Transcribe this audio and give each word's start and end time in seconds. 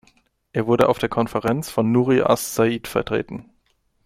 Er 0.51 0.65
wurde 0.65 0.89
auf 0.89 0.97
der 0.97 1.09
Konferenz 1.09 1.69
von 1.69 1.91
Nuri 1.91 2.21
as-Said 2.23 2.87
vertreten. 2.87 3.51